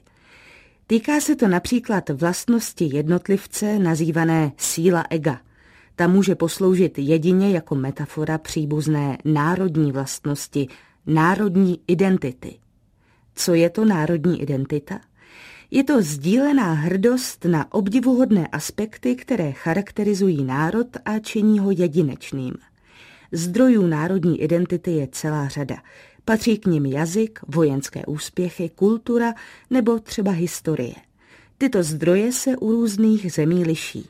Týká 0.88 1.22
se 1.22 1.36
to 1.36 1.48
například 1.48 2.10
vlastnosti 2.10 2.90
jednotlivce 2.94 3.80
nazývané 3.80 4.52
síla 4.58 5.06
ega. 5.10 5.42
Ta 5.96 6.08
může 6.08 6.36
posloužit 6.36 7.00
jedině 7.00 7.52
jako 7.52 7.76
metafora 7.76 8.38
příbuzné 8.38 9.18
národní 9.26 9.92
vlastnosti, 9.92 10.68
národní 11.06 11.82
identity. 11.88 12.60
Co 13.36 13.54
je 13.54 13.70
to 13.70 13.86
národní 13.86 14.42
identita? 14.42 15.00
Je 15.72 15.84
to 15.84 16.02
sdílená 16.02 16.74
hrdost 16.74 17.46
na 17.46 17.74
obdivuhodné 17.74 18.48
aspekty, 18.48 19.16
které 19.16 19.52
charakterizují 19.52 20.44
národ 20.44 20.88
a 21.06 21.20
činí 21.20 21.60
ho 21.60 21.72
jedinečným. 21.72 22.54
Zdrojů 23.32 23.88
národní 23.88 24.42
identity 24.42 24.92
je 24.92 25.08
celá 25.12 25.48
řada. 25.48 25.76
Patří 26.26 26.58
k 26.58 26.66
nim 26.66 26.86
jazyk, 26.86 27.40
vojenské 27.48 28.06
úspěchy, 28.06 28.70
kultura 28.70 29.34
nebo 29.70 30.00
třeba 30.00 30.32
historie. 30.32 30.96
Tyto 31.58 31.84
zdroje 31.84 32.32
se 32.32 32.58
u 32.58 32.72
různých 32.72 33.32
zemí 33.32 33.64
liší. 33.64 34.10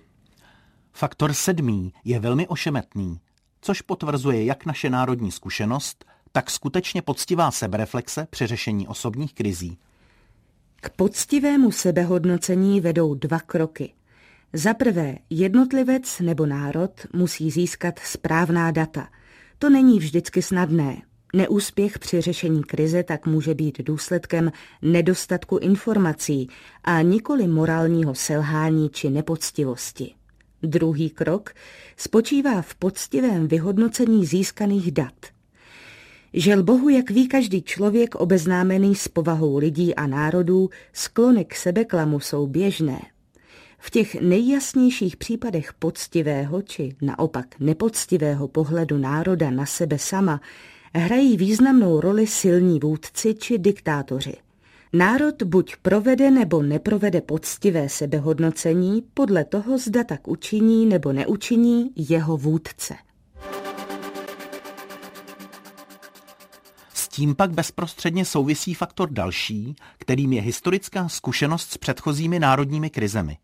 Faktor 0.93 1.33
sedmý 1.33 1.93
je 2.03 2.19
velmi 2.19 2.47
ošemetný, 2.47 3.19
což 3.61 3.81
potvrzuje 3.81 4.45
jak 4.45 4.65
naše 4.65 4.89
národní 4.89 5.31
zkušenost, 5.31 6.05
tak 6.31 6.51
skutečně 6.51 7.01
poctivá 7.01 7.51
sebereflexe 7.51 8.27
při 8.29 8.47
řešení 8.47 8.87
osobních 8.87 9.33
krizí. 9.33 9.77
K 10.81 10.89
poctivému 10.89 11.71
sebehodnocení 11.71 12.81
vedou 12.81 13.13
dva 13.15 13.39
kroky. 13.39 13.93
Za 14.53 14.73
prvé, 14.73 15.17
jednotlivec 15.29 16.19
nebo 16.19 16.45
národ 16.45 16.91
musí 17.13 17.51
získat 17.51 17.99
správná 17.99 18.71
data. 18.71 19.09
To 19.57 19.69
není 19.69 19.99
vždycky 19.99 20.41
snadné. 20.41 21.01
Neúspěch 21.33 21.99
při 21.99 22.21
řešení 22.21 22.63
krize 22.63 23.03
tak 23.03 23.25
může 23.25 23.53
být 23.53 23.81
důsledkem 23.81 24.51
nedostatku 24.81 25.57
informací 25.57 26.49
a 26.83 27.01
nikoli 27.01 27.47
morálního 27.47 28.15
selhání 28.15 28.89
či 28.89 29.09
nepoctivosti. 29.09 30.13
Druhý 30.63 31.09
krok 31.09 31.53
spočívá 31.97 32.61
v 32.61 32.75
poctivém 32.75 33.47
vyhodnocení 33.47 34.25
získaných 34.25 34.91
dat– 34.91 35.13
Žel 36.33 36.63
Bohu, 36.63 36.89
jak 36.89 37.11
ví 37.11 37.27
každý 37.27 37.61
člověk 37.61 38.15
obeznámený 38.15 38.95
s 38.95 39.07
povahou 39.07 39.57
lidí 39.57 39.95
a 39.95 40.07
národů, 40.07 40.69
sklony 40.93 41.45
k 41.45 41.55
sebeklamu 41.55 42.19
jsou 42.19 42.47
běžné. 42.47 42.99
V 43.79 43.91
těch 43.91 44.21
nejjasnějších 44.21 45.17
případech 45.17 45.73
poctivého 45.73 46.61
či 46.61 46.95
naopak 47.01 47.59
nepoctivého 47.59 48.47
pohledu 48.47 48.97
národa 48.97 49.49
na 49.49 49.65
sebe 49.65 49.97
sama 49.97 50.41
hrají 50.95 51.37
významnou 51.37 51.99
roli 51.99 52.27
silní 52.27 52.79
vůdci 52.79 53.35
či 53.35 53.57
diktátoři. 53.57 54.33
Národ 54.93 55.43
buď 55.43 55.75
provede 55.81 56.31
nebo 56.31 56.63
neprovede 56.63 57.21
poctivé 57.21 57.89
sebehodnocení 57.89 59.03
podle 59.13 59.45
toho, 59.45 59.77
zda 59.77 60.03
tak 60.03 60.27
učiní 60.27 60.85
nebo 60.85 61.13
neučiní 61.13 61.91
jeho 61.95 62.37
vůdce. 62.37 62.93
Tím 67.19 67.35
pak 67.35 67.51
bezprostředně 67.51 68.25
souvisí 68.25 68.73
faktor 68.73 69.09
další, 69.11 69.75
kterým 69.97 70.33
je 70.33 70.41
historická 70.41 71.09
zkušenost 71.09 71.71
s 71.71 71.77
předchozími 71.77 72.39
národními 72.39 72.89
krizemi. 72.89 73.37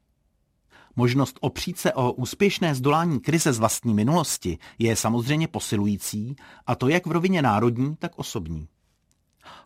Možnost 0.95 1.37
opřít 1.41 1.77
se 1.77 1.93
o 1.93 2.11
úspěšné 2.11 2.75
zdolání 2.75 3.19
krize 3.19 3.53
z 3.53 3.59
vlastní 3.59 3.93
minulosti 3.93 4.57
je 4.79 4.95
samozřejmě 4.95 5.47
posilující, 5.47 6.35
a 6.67 6.75
to 6.75 6.87
jak 6.87 7.05
v 7.05 7.11
rovině 7.11 7.41
národní, 7.41 7.95
tak 7.95 8.11
osobní. 8.15 8.67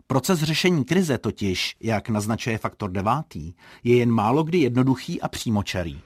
Proces 0.07 0.39
řešení 0.39 0.85
krize 0.85 1.17
totiž, 1.17 1.75
jak 1.81 2.09
naznačuje 2.09 2.57
faktor 2.57 2.91
devátý, 2.91 3.53
je 3.83 3.97
jen 3.97 4.11
málo 4.11 4.43
kdy 4.43 4.57
jednoduchý 4.57 5.21
a 5.21 5.27
přímočarý. 5.27 6.01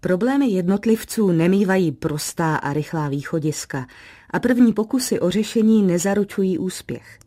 Problémy 0.00 0.46
jednotlivců 0.46 1.32
nemývají 1.32 1.92
prostá 1.92 2.56
a 2.56 2.72
rychlá 2.72 3.08
východiska 3.08 3.86
a 4.34 4.40
první 4.40 4.72
pokusy 4.72 5.20
o 5.20 5.30
řešení 5.30 5.82
nezaručují 5.82 6.58
úspěch. 6.58 7.18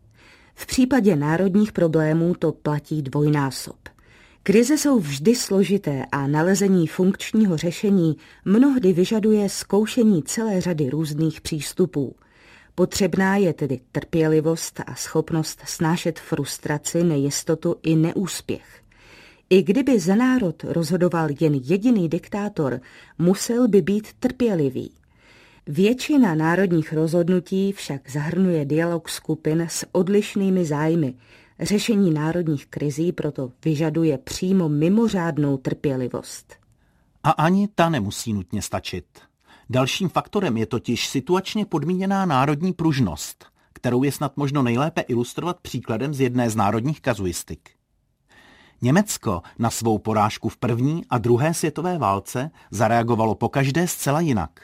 V 0.56 0.66
případě 0.66 1.16
národních 1.16 1.72
problémů 1.72 2.36
to 2.40 2.52
platí 2.52 3.02
dvojnásob. 3.02 3.76
Krize 4.44 4.78
jsou 4.78 5.00
vždy 5.00 5.36
složité 5.36 6.06
a 6.12 6.28
nalezení 6.28 6.88
funkčního 6.88 7.58
řešení 7.58 8.18
mnohdy 8.46 8.94
vyžaduje 8.94 9.50
zkoušení 9.50 10.24
celé 10.24 10.62
řady 10.62 10.90
různých 10.90 11.42
přístupů. 11.42 12.16
Potřebná 12.76 13.36
je 13.36 13.54
tedy 13.54 13.80
trpělivost 13.92 14.80
a 14.88 14.96
schopnost 14.96 15.62
snášet 15.66 16.20
frustraci, 16.20 17.04
nejistotu 17.04 17.76
i 17.84 17.96
neúspěch. 17.96 18.82
I 19.50 19.64
kdyby 19.64 20.00
za 20.00 20.16
národ 20.16 20.64
rozhodoval 20.64 21.30
jen 21.40 21.54
jediný 21.54 22.10
diktátor, 22.10 22.82
musel 23.18 23.68
být 23.68 23.86
být 23.86 24.08
trpělivý. 24.20 24.92
Většina 25.70 26.36
národních 26.36 26.94
rozhodnutí 26.94 27.72
však 27.72 28.10
zahrnuje 28.12 28.66
dialog 28.66 29.10
skupin 29.10 29.62
s 29.62 29.86
odlišnými 29.92 30.66
zájmy. 30.66 31.16
Řešení 31.60 32.14
národních 32.14 32.68
krizí 32.68 33.12
proto 33.12 33.52
vyžaduje 33.66 34.18
přímo 34.18 34.70
mimořádnou 34.70 35.58
trpělivost. 35.58 36.56
A 37.24 37.32
ani 37.32 37.68
ta 37.76 37.90
nemusí 37.90 38.34
nutně 38.34 38.62
stačit. 38.62 39.06
Dalším 39.70 40.10
faktorem 40.10 40.58
je 40.58 40.66
totiž 40.66 41.08
situačně 41.08 41.66
podmíněná 41.66 42.26
národní 42.26 42.74
pružnost, 42.74 43.46
kterou 43.74 44.04
je 44.04 44.12
snad 44.12 44.38
možno 44.38 44.64
nejlépe 44.64 45.02
ilustrovat 45.02 45.60
příkladem 45.62 46.14
z 46.14 46.20
jedné 46.20 46.50
z 46.50 46.56
národních 46.56 47.02
kazuistik. 47.02 47.70
Německo 48.82 49.42
na 49.60 49.70
svou 49.70 49.98
porážku 49.98 50.50
v 50.50 50.58
první 50.58 51.06
a 51.10 51.18
druhé 51.18 51.54
světové 51.54 51.98
válce 51.98 52.52
zareagovalo 52.72 53.36
pokaždé 53.36 53.88
zcela 53.88 54.20
jinak. 54.20 54.62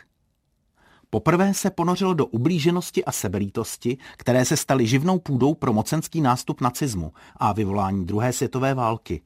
Poprvé 1.13 1.53
se 1.53 1.69
ponořilo 1.69 2.13
do 2.13 2.25
ublíženosti 2.25 3.05
a 3.05 3.11
sebelítosti, 3.11 3.97
které 4.17 4.45
se 4.45 4.57
staly 4.57 4.87
živnou 4.87 5.19
půdou 5.19 5.53
pro 5.53 5.73
mocenský 5.73 6.21
nástup 6.21 6.61
nacismu 6.61 7.13
a 7.37 7.53
vyvolání 7.53 8.05
druhé 8.05 8.33
světové 8.33 8.73
války. 8.73 9.21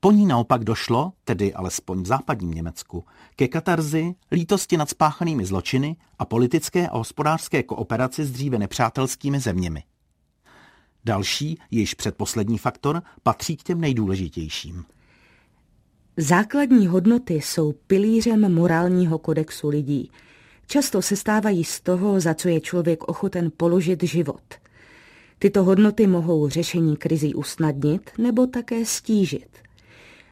Po 0.00 0.12
ní 0.12 0.26
naopak 0.26 0.64
došlo, 0.64 1.12
tedy 1.24 1.54
alespoň 1.54 2.02
v 2.02 2.06
západním 2.06 2.50
Německu, 2.50 3.04
ke 3.36 3.48
katarzi, 3.48 4.14
lítosti 4.32 4.76
nad 4.76 4.90
spáchanými 4.90 5.44
zločiny 5.44 5.96
a 6.18 6.24
politické 6.24 6.88
a 6.88 6.96
hospodářské 6.96 7.62
kooperaci 7.62 8.24
s 8.24 8.30
dříve 8.30 8.58
nepřátelskými 8.58 9.40
zeměmi. 9.40 9.82
Další, 11.04 11.58
již 11.70 11.94
předposlední 11.94 12.58
faktor, 12.58 13.02
patří 13.22 13.56
k 13.56 13.62
těm 13.62 13.80
nejdůležitějším. 13.80 14.84
Základní 16.16 16.86
hodnoty 16.86 17.34
jsou 17.34 17.72
pilířem 17.72 18.54
morálního 18.54 19.18
kodexu 19.18 19.68
lidí. 19.68 20.10
Často 20.66 21.02
se 21.02 21.16
stávají 21.16 21.64
z 21.64 21.80
toho, 21.80 22.20
za 22.20 22.34
co 22.34 22.48
je 22.48 22.60
člověk 22.60 23.04
ochoten 23.04 23.52
položit 23.56 24.02
život. 24.02 24.42
Tyto 25.38 25.64
hodnoty 25.64 26.06
mohou 26.06 26.48
řešení 26.48 26.96
krizí 26.96 27.34
usnadnit 27.34 28.10
nebo 28.18 28.46
také 28.46 28.84
stížit. 28.84 29.48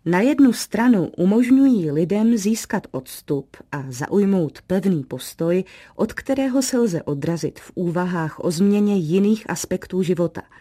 Na 0.04 0.20
jednu 0.20 0.52
stranu 0.52 1.10
umožňují 1.16 1.90
lidem 1.90 2.36
získat 2.36 2.86
odstup 2.90 3.56
a 3.72 3.84
zaujmout 3.88 4.62
pevný 4.66 5.04
postoj, 5.04 5.64
od 5.96 6.12
kterého 6.12 6.62
se 6.62 6.78
lze 6.78 7.02
odrazit 7.02 7.60
v 7.60 7.72
úvahách 7.74 8.44
o 8.44 8.50
změně 8.50 8.96
jiných 8.96 9.50
aspektů 9.50 10.02
života– 10.02 10.42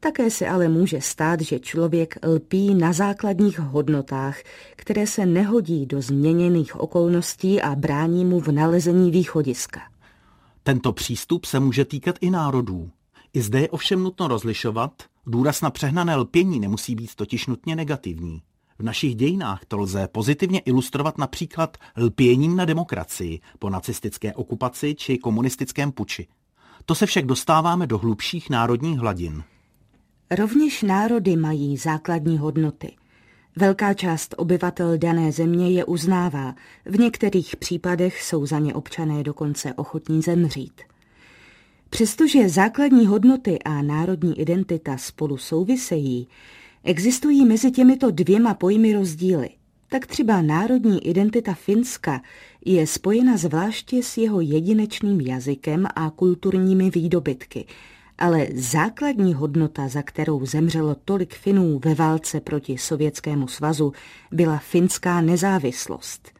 také 0.00 0.30
se 0.30 0.48
ale 0.48 0.68
může 0.68 1.00
stát, 1.00 1.40
že 1.40 1.58
člověk 1.58 2.18
lpí 2.26 2.74
na 2.74 2.92
základních 2.92 3.58
hodnotách, 3.58 4.38
které 4.76 5.06
se 5.06 5.26
nehodí 5.26 5.86
do 5.86 6.02
změněných 6.02 6.80
okolností 6.80 7.62
a 7.62 7.74
brání 7.74 8.24
mu 8.24 8.40
v 8.40 8.48
nalezení 8.48 9.10
východiska. 9.10 9.80
Tento 10.62 10.92
přístup 10.92 11.44
se 11.44 11.60
může 11.60 11.84
týkat 11.84 12.16
i 12.20 12.30
národů. 12.30 12.90
I 13.32 13.42
zde 13.42 13.60
je 13.60 13.68
ovšem 13.68 14.02
nutno 14.02 14.28
rozlišovat, 14.28 15.02
důraz 15.26 15.60
na 15.60 15.70
přehnané 15.70 16.16
lpění 16.16 16.60
nemusí 16.60 16.94
být 16.94 17.14
totiž 17.14 17.46
nutně 17.46 17.76
negativní. 17.76 18.42
V 18.78 18.82
našich 18.82 19.14
dějinách 19.14 19.64
to 19.64 19.78
lze 19.78 20.08
pozitivně 20.12 20.60
ilustrovat 20.60 21.18
například 21.18 21.76
lpěním 21.96 22.56
na 22.56 22.64
demokracii 22.64 23.40
po 23.58 23.70
nacistické 23.70 24.34
okupaci 24.34 24.94
či 24.94 25.18
komunistickém 25.18 25.92
puči. 25.92 26.26
To 26.84 26.94
se 26.94 27.06
však 27.06 27.26
dostáváme 27.26 27.86
do 27.86 27.98
hlubších 27.98 28.50
národních 28.50 28.98
hladin. 28.98 29.42
Rovněž 30.32 30.82
národy 30.82 31.36
mají 31.36 31.76
základní 31.76 32.38
hodnoty. 32.38 32.92
Velká 33.56 33.94
část 33.94 34.34
obyvatel 34.38 34.98
dané 34.98 35.32
země 35.32 35.70
je 35.70 35.84
uznává, 35.84 36.54
v 36.84 36.98
některých 36.98 37.56
případech 37.56 38.22
jsou 38.22 38.46
za 38.46 38.58
ně 38.58 38.74
občané 38.74 39.22
dokonce 39.22 39.74
ochotní 39.74 40.22
zemřít. 40.22 40.80
Přestože 41.90 42.48
základní 42.48 43.06
hodnoty 43.06 43.58
a 43.58 43.82
národní 43.82 44.40
identita 44.40 44.96
spolu 44.96 45.36
souvisejí, 45.36 46.28
existují 46.84 47.44
mezi 47.44 47.70
těmito 47.70 48.10
dvěma 48.10 48.54
pojmy 48.54 48.92
rozdíly. 48.92 49.48
Tak 49.88 50.06
třeba 50.06 50.42
národní 50.42 51.06
identita 51.06 51.54
Finska 51.54 52.22
je 52.64 52.86
spojena 52.86 53.36
zvláště 53.36 54.02
s 54.02 54.16
jeho 54.16 54.40
jedinečným 54.40 55.20
jazykem 55.20 55.86
a 55.94 56.10
kulturními 56.10 56.90
výdobytky– 56.90 57.64
ale 58.20 58.46
základní 58.54 59.34
hodnota, 59.34 59.88
za 59.88 60.02
kterou 60.02 60.46
zemřelo 60.46 60.96
tolik 61.04 61.34
Finů 61.34 61.80
ve 61.84 61.94
válce 61.94 62.40
proti 62.40 62.78
Sovětskému 62.78 63.48
svazu, 63.48 63.92
byla 64.32 64.58
finská 64.58 65.20
nezávislost. 65.20 66.30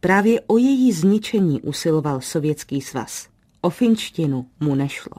Právě 0.00 0.40
o 0.40 0.58
její 0.58 0.92
zničení 0.92 1.60
usiloval 1.60 2.20
Sovětský 2.20 2.80
svaz. 2.80 3.28
O 3.60 3.70
finštinu 3.70 4.46
mu 4.60 4.74
nešlo. 4.74 5.16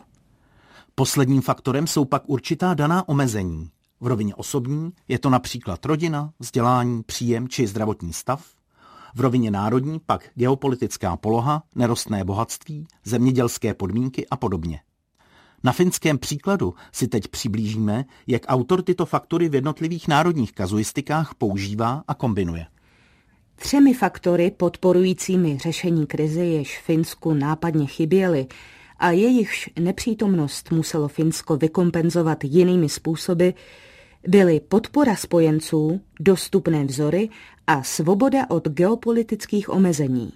Posledním 0.95 1.41
faktorem 1.41 1.87
jsou 1.87 2.05
pak 2.05 2.23
určitá 2.25 2.73
daná 2.73 3.09
omezení. 3.09 3.69
V 4.01 4.07
rovině 4.07 4.35
osobní 4.35 4.93
je 5.07 5.19
to 5.19 5.29
například 5.29 5.85
rodina, 5.85 6.33
vzdělání, 6.39 7.03
příjem 7.03 7.47
či 7.47 7.67
zdravotní 7.67 8.13
stav. 8.13 8.45
V 9.15 9.19
rovině 9.21 9.51
národní 9.51 9.99
pak 10.05 10.29
geopolitická 10.35 11.17
poloha, 11.17 11.63
nerostné 11.75 12.23
bohatství, 12.23 12.87
zemědělské 13.03 13.73
podmínky 13.73 14.27
a 14.27 14.37
podobně. 14.37 14.79
Na 15.65 15.71
finském 15.71 16.17
příkladu 16.17 16.73
si 16.91 17.07
teď 17.07 17.27
přiblížíme, 17.27 18.05
jak 18.27 18.41
autor 18.47 18.81
tyto 18.81 19.05
faktory 19.05 19.49
v 19.49 19.55
jednotlivých 19.55 20.07
národních 20.07 20.51
kazuistikách 20.51 21.35
používá 21.35 22.03
a 22.07 22.13
kombinuje. 22.13 22.65
Třemi 23.55 23.93
faktory 23.93 24.51
podporujícími 24.51 25.57
řešení 25.57 26.07
krize 26.07 26.45
jež 26.45 26.79
Finsku 26.79 27.33
nápadně 27.33 27.85
chyběly 27.85 28.47
a 28.99 29.11
jejichž 29.11 29.69
nepřítomnost 29.79 30.71
muselo 30.71 31.07
Finsko 31.07 31.57
vykompenzovat 31.57 32.43
jinými 32.43 32.89
způsoby, 32.89 33.49
byly 34.27 34.59
podpora 34.59 35.15
spojenců, 35.15 36.01
dostupné 36.19 36.85
vzory 36.85 37.29
a 37.67 37.83
svoboda 37.83 38.49
od 38.49 38.67
geopolitických 38.67 39.69
omezení. 39.69 40.33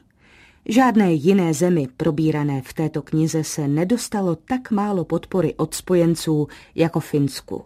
Žádné 0.65 1.13
jiné 1.13 1.54
zemi 1.54 1.88
probírané 1.98 2.62
v 2.62 2.74
této 2.74 3.02
knize 3.02 3.43
se 3.43 3.67
nedostalo 3.67 4.36
tak 4.36 4.72
málo 4.72 5.06
podpory 5.06 5.56
od 5.56 5.74
spojenců 5.74 6.48
jako 6.76 7.00
Finsku. 7.00 7.65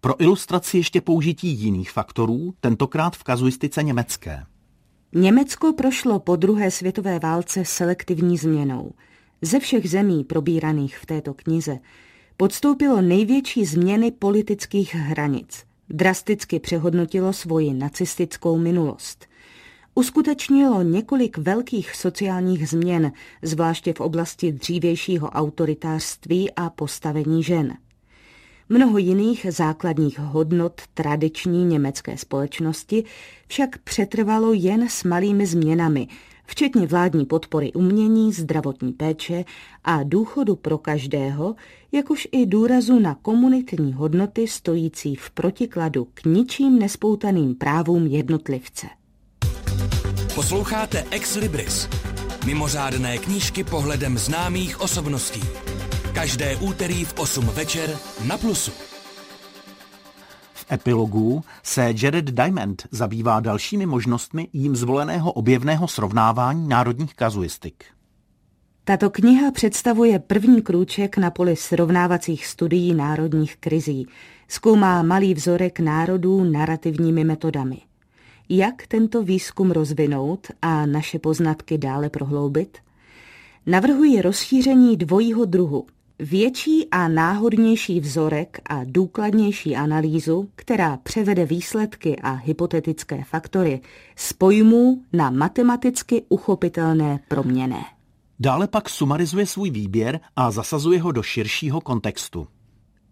Pro 0.00 0.22
ilustraci 0.22 0.76
ještě 0.76 1.00
použití 1.00 1.48
jiných 1.48 1.90
faktorů, 1.90 2.54
tentokrát 2.60 3.16
v 3.16 3.22
kazuistice 3.22 3.82
německé. 3.82 4.44
Německo 5.12 5.72
prošlo 5.72 6.18
po 6.18 6.36
druhé 6.36 6.70
světové 6.70 7.18
válce 7.18 7.64
selektivní 7.64 8.38
změnou. 8.38 8.92
Ze 9.42 9.60
všech 9.60 9.90
zemí 9.90 10.24
probíraných 10.24 10.98
v 10.98 11.06
této 11.06 11.34
knize 11.34 11.78
podstoupilo 12.36 13.00
největší 13.00 13.64
změny 13.64 14.10
politických 14.10 14.94
hranic. 14.94 15.64
Drasticky 15.88 16.60
přehodnotilo 16.60 17.32
svoji 17.32 17.74
nacistickou 17.74 18.58
minulost– 18.58 19.26
uskutečnilo 19.94 20.82
několik 20.82 21.38
velkých 21.38 21.94
sociálních 21.94 22.68
změn, 22.68 23.12
zvláště 23.42 23.92
v 23.92 24.00
oblasti 24.00 24.52
dřívějšího 24.52 25.28
autoritářství 25.28 26.50
a 26.56 26.70
postavení 26.70 27.42
žen. 27.42 27.76
Mnoho 28.68 28.98
jiných 28.98 29.46
základních 29.50 30.18
hodnot 30.18 30.80
tradiční 30.94 31.64
německé 31.64 32.16
společnosti 32.16 33.04
však 33.46 33.78
přetrvalo 33.78 34.52
jen 34.52 34.88
s 34.88 35.04
malými 35.04 35.46
změnami, 35.46 36.08
včetně 36.46 36.86
vládní 36.86 37.26
podpory 37.26 37.72
umění, 37.72 38.32
zdravotní 38.32 38.92
péče 38.92 39.44
a 39.84 40.02
důchodu 40.02 40.56
pro 40.56 40.78
každého, 40.78 41.54
jakož 41.92 42.28
i 42.32 42.46
důrazu 42.46 42.98
na 42.98 43.14
komunitní 43.14 43.92
hodnoty 43.92 44.48
stojící 44.48 45.14
v 45.14 45.30
protikladu 45.30 46.08
k 46.14 46.24
ničím 46.24 46.78
nespoutaným 46.78 47.54
právům 47.54 48.06
jednotlivce. 48.06 48.86
Posloucháte 50.34 51.04
Ex 51.10 51.36
Libris. 51.36 51.88
Mimořádné 52.46 53.18
knížky 53.18 53.64
pohledem 53.64 54.18
známých 54.18 54.80
osobností. 54.80 55.40
Každé 56.12 56.56
úterý 56.56 57.04
v 57.04 57.14
8 57.18 57.46
večer 57.46 57.98
na 58.26 58.38
Plusu. 58.38 58.72
V 60.54 60.72
epilogu 60.72 61.42
se 61.62 61.94
Jared 62.02 62.24
Diamond 62.24 62.82
zabývá 62.90 63.40
dalšími 63.40 63.86
možnostmi 63.86 64.48
jím 64.52 64.76
zvoleného 64.76 65.32
objevného 65.32 65.88
srovnávání 65.88 66.68
národních 66.68 67.14
kazuistik. 67.14 67.84
Tato 68.84 69.10
kniha 69.10 69.50
představuje 69.50 70.18
první 70.18 70.62
krůček 70.62 71.16
na 71.16 71.30
poli 71.30 71.56
srovnávacích 71.56 72.46
studií 72.46 72.94
národních 72.94 73.56
krizí. 73.56 74.06
Zkoumá 74.48 75.02
malý 75.02 75.34
vzorek 75.34 75.80
národů 75.80 76.44
narrativními 76.44 77.24
metodami– 77.24 77.78
jak 78.48 78.86
tento 78.86 79.22
výzkum 79.22 79.70
rozvinout 79.70 80.46
a 80.62 80.86
naše 80.86 81.18
poznatky 81.18 81.78
dále 81.78 82.10
prohloubit? 82.10 82.78
Navrhuji 83.66 84.22
rozšíření 84.22 84.96
dvojího 84.96 85.44
druhu. 85.44 85.86
Větší 86.18 86.88
a 86.90 87.08
náhodnější 87.08 88.00
vzorek 88.00 88.60
a 88.68 88.80
důkladnější 88.84 89.76
analýzu, 89.76 90.48
která 90.56 90.96
převede 90.96 91.46
výsledky 91.46 92.16
a 92.16 92.32
hypotetické 92.32 93.24
faktory 93.24 93.80
z 94.16 94.32
pojmů 94.32 95.02
na 95.12 95.30
matematicky 95.30 96.22
uchopitelné 96.28 97.20
proměné. 97.28 97.84
Dále 98.40 98.68
pak 98.68 98.88
sumarizuje 98.88 99.46
svůj 99.46 99.70
výběr 99.70 100.20
a 100.36 100.50
zasazuje 100.50 101.00
ho 101.00 101.12
do 101.12 101.22
širšího 101.22 101.80
kontextu. 101.80 102.46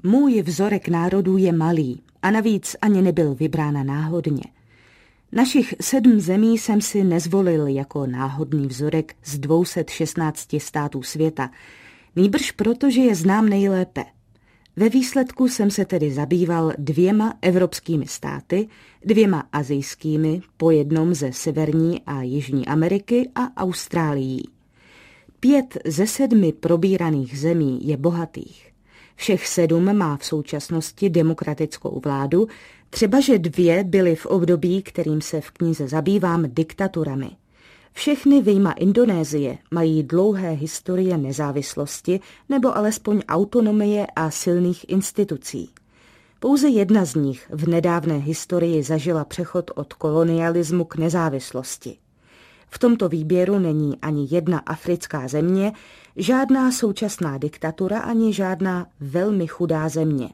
Můj 0.02 0.42
vzorek 0.42 0.88
národů 0.88 1.36
je 1.36 1.52
malý 1.52 2.02
a 2.22 2.30
navíc 2.30 2.76
ani 2.82 3.02
nebyl 3.02 3.34
vybrána 3.34 3.82
náhodně– 3.82 4.42
Našich 5.34 5.74
sedm 5.80 6.20
zemí 6.20 6.58
jsem 6.58 6.80
si 6.80 7.04
nezvolil 7.04 7.66
jako 7.66 8.06
náhodný 8.06 8.66
vzorek 8.66 9.14
z 9.24 9.38
216 9.38 10.48
států 10.58 11.02
světa. 11.02 11.50
Nýbrž 12.16 12.50
proto, 12.50 12.90
že 12.90 13.00
je 13.00 13.14
znám 13.14 13.48
nejlépe. 13.48 14.04
Ve 14.76 14.88
výsledku 14.88 15.48
jsem 15.48 15.70
se 15.70 15.84
tedy 15.84 16.12
zabýval 16.12 16.72
dvěma 16.78 17.34
evropskými 17.42 18.06
státy, 18.06 18.68
dvěma 19.04 19.44
azijskými, 19.52 20.40
po 20.56 20.70
jednom 20.70 21.14
ze 21.14 21.32
Severní 21.32 22.02
a 22.06 22.22
Jižní 22.22 22.66
Ameriky 22.66 23.30
a 23.34 23.62
Austrálií. 23.62 24.48
Pět 25.40 25.78
ze 25.84 26.06
sedmi 26.06 26.52
probíraných 26.52 27.38
zemí 27.38 27.88
je 27.88 27.96
bohatých. 27.96 28.71
Všech 29.16 29.46
sedm 29.46 29.96
má 29.96 30.16
v 30.16 30.24
současnosti 30.24 31.10
demokratickou 31.10 32.00
vládu, 32.04 32.48
třeba 32.90 33.20
že 33.20 33.38
dvě 33.38 33.84
byly 33.84 34.16
v 34.16 34.26
období, 34.26 34.82
kterým 34.82 35.20
se 35.20 35.40
v 35.40 35.50
knize 35.50 35.88
zabývám, 35.88 36.44
diktaturami. 36.48 37.30
Všechny 37.92 38.42
vyjma 38.42 38.72
Indonésie 38.72 39.58
mají 39.70 40.02
dlouhé 40.02 40.50
historie 40.50 41.18
nezávislosti 41.18 42.20
nebo 42.48 42.76
alespoň 42.76 43.20
autonomie 43.28 44.06
a 44.16 44.30
silných 44.30 44.88
institucí. 44.88 45.70
Pouze 46.40 46.68
jedna 46.68 47.04
z 47.04 47.14
nich 47.14 47.46
v 47.50 47.68
nedávné 47.68 48.16
historii 48.16 48.82
zažila 48.82 49.24
přechod 49.24 49.70
od 49.74 49.92
kolonialismu 49.92 50.84
k 50.84 50.96
nezávislosti. 50.96 51.96
V 52.74 52.78
tomto 52.78 53.08
výběru 53.08 53.58
není 53.58 53.98
ani 54.02 54.26
jedna 54.30 54.58
africká 54.58 55.28
země, 55.28 55.72
žádná 56.16 56.72
současná 56.72 57.38
diktatura 57.38 58.00
ani 58.00 58.32
žádná 58.32 58.86
velmi 59.00 59.46
chudá 59.46 59.88
země. 59.88 60.28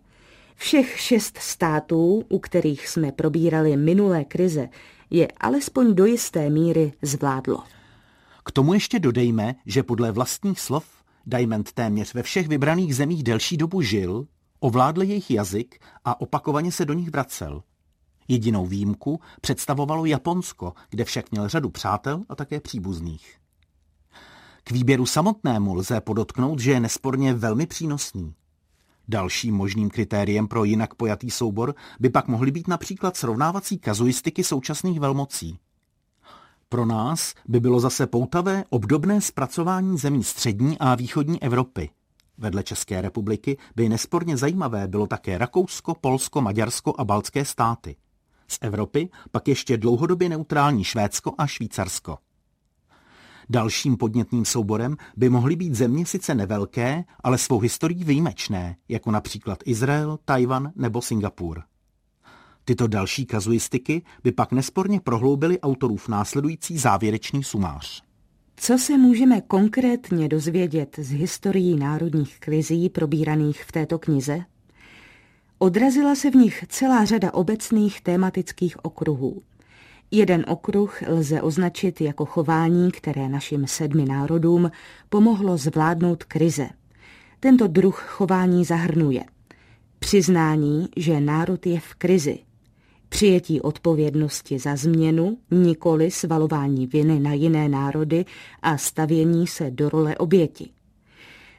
Všech 0.56 1.00
šest 1.00 1.38
států, 1.38 2.24
u 2.28 2.38
kterých 2.38 2.88
jsme 2.88 3.12
probírali 3.12 3.76
minulé 3.76 4.24
krize, 4.24 4.68
je 5.10 5.28
alespoň 5.40 5.94
do 5.94 6.06
jisté 6.06 6.50
míry 6.50 6.92
zvládlo. 7.02 7.62
K 8.44 8.52
tomu 8.52 8.74
ještě 8.74 8.98
dodejme, 8.98 9.54
že 9.66 9.82
podle 9.82 10.12
vlastních 10.12 10.60
slov 10.60 10.84
Diamond 11.26 11.72
téměř 11.72 12.14
ve 12.14 12.22
všech 12.22 12.48
vybraných 12.48 12.96
zemích 12.96 13.22
delší 13.22 13.56
dobu 13.56 13.82
žil, 13.82 14.26
ovládl 14.60 15.02
jejich 15.02 15.30
jazyk 15.30 15.78
a 16.04 16.20
opakovaně 16.20 16.72
se 16.72 16.84
do 16.84 16.94
nich 16.94 17.10
vracel. 17.10 17.62
Jedinou 18.28 18.66
výjimku 18.66 19.20
představovalo 19.40 20.04
Japonsko, 20.04 20.72
kde 20.90 21.04
však 21.04 21.30
měl 21.30 21.48
řadu 21.48 21.70
přátel 21.70 22.22
a 22.28 22.34
také 22.34 22.60
příbuzných. 22.60 23.36
K 24.64 24.70
výběru 24.70 25.06
samotnému 25.06 25.74
lze 25.74 26.00
podotknout, 26.00 26.58
že 26.58 26.70
je 26.70 26.80
nesporně 26.80 27.34
velmi 27.34 27.66
přínosný. 27.66 28.34
Dalším 29.08 29.54
možným 29.54 29.90
kritériem 29.90 30.48
pro 30.48 30.64
jinak 30.64 30.94
pojatý 30.94 31.30
soubor 31.30 31.74
by 32.00 32.10
pak 32.10 32.28
mohly 32.28 32.50
být 32.50 32.68
například 32.68 33.16
srovnávací 33.16 33.78
kazuistiky 33.78 34.44
současných 34.44 35.00
velmocí. 35.00 35.58
Pro 36.68 36.86
nás 36.86 37.34
by 37.48 37.60
bylo 37.60 37.80
zase 37.80 38.06
poutavé 38.06 38.64
obdobné 38.70 39.20
zpracování 39.20 39.98
zemí 39.98 40.24
střední 40.24 40.78
a 40.78 40.94
východní 40.94 41.42
Evropy. 41.42 41.90
Vedle 42.38 42.62
České 42.62 43.00
republiky 43.00 43.58
by 43.76 43.88
nesporně 43.88 44.36
zajímavé 44.36 44.88
bylo 44.88 45.06
také 45.06 45.38
Rakousko, 45.38 45.94
Polsko, 45.94 46.40
Maďarsko 46.40 46.94
a 46.98 47.04
baltské 47.04 47.44
státy. 47.44 47.96
Z 48.48 48.58
Evropy 48.60 49.08
pak 49.30 49.48
ještě 49.48 49.76
dlouhodobě 49.76 50.28
neutrální 50.28 50.84
Švédsko 50.84 51.34
a 51.38 51.46
Švýcarsko. 51.46 52.18
Dalším 53.50 53.96
podnětným 53.96 54.44
souborem 54.44 54.96
by 55.16 55.28
mohly 55.28 55.56
být 55.56 55.74
země 55.74 56.06
sice 56.06 56.34
nevelké, 56.34 57.04
ale 57.20 57.38
svou 57.38 57.58
historií 57.60 58.04
výjimečné, 58.04 58.76
jako 58.88 59.10
například 59.10 59.58
Izrael, 59.64 60.18
Tajvan 60.24 60.72
nebo 60.76 61.02
Singapur. 61.02 61.62
Tyto 62.64 62.86
další 62.86 63.26
kazuistiky 63.26 64.02
by 64.22 64.32
pak 64.32 64.52
nesporně 64.52 65.00
prohloubily 65.00 65.60
autorův 65.60 66.08
následující 66.08 66.78
závěrečný 66.78 67.44
sumář. 67.44 68.02
Co 68.56 68.78
se 68.78 68.98
můžeme 68.98 69.40
konkrétně 69.40 70.28
dozvědět 70.28 70.96
z 70.98 71.10
historií 71.10 71.76
národních 71.76 72.40
krizí 72.40 72.88
probíraných 72.88 73.64
v 73.64 73.72
této 73.72 73.98
knize? 73.98 74.40
Odrazila 75.58 76.14
se 76.14 76.30
v 76.30 76.34
nich 76.34 76.64
celá 76.68 77.04
řada 77.04 77.34
obecných 77.34 78.00
tématických 78.00 78.84
okruhů. 78.84 79.42
Jeden 80.10 80.44
okruh 80.48 81.02
lze 81.08 81.42
označit 81.42 82.00
jako 82.00 82.24
chování, 82.24 82.90
které 82.90 83.28
našim 83.28 83.66
sedmi 83.66 84.04
národům 84.04 84.70
pomohlo 85.08 85.56
zvládnout 85.56 86.24
krize. 86.24 86.68
Tento 87.40 87.66
druh 87.66 88.04
chování 88.08 88.64
zahrnuje 88.64 89.24
přiznání, 89.98 90.88
že 90.96 91.20
národ 91.20 91.66
je 91.66 91.80
v 91.80 91.94
krizi, 91.94 92.38
přijetí 93.08 93.60
odpovědnosti 93.60 94.58
za 94.58 94.76
změnu, 94.76 95.38
nikoli 95.50 96.10
svalování 96.10 96.86
viny 96.86 97.20
na 97.20 97.32
jiné 97.32 97.68
národy 97.68 98.24
a 98.62 98.78
stavění 98.78 99.46
se 99.46 99.70
do 99.70 99.88
role 99.88 100.16
oběti. 100.16 100.70